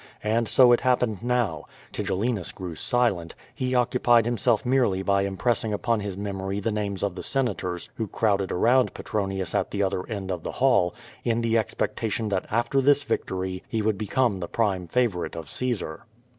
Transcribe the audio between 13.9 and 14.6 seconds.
become the